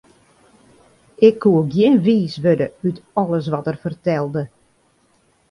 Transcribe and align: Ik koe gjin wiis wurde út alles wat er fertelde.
Ik 1.27 1.35
koe 1.41 1.59
gjin 1.71 1.95
wiis 2.05 2.35
wurde 2.43 2.67
út 2.87 2.97
alles 3.21 3.45
wat 3.53 3.67
er 3.71 3.77
fertelde. 3.85 4.41